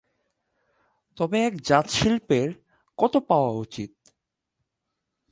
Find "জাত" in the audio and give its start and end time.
1.61-1.85